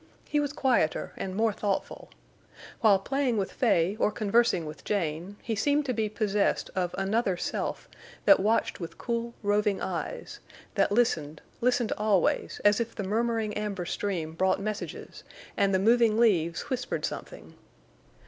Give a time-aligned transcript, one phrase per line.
[0.27, 2.09] He was quieter and more thoughtful.
[2.79, 7.37] While playing with Fay or conversing with Jane he seemed to be possessed of another
[7.37, 7.87] self
[8.25, 10.39] that watched with cool, roving eyes,
[10.73, 15.23] that listened, listened always as if the murmuring amber stream brought messages,
[15.55, 17.53] and the moving leaves whispered something.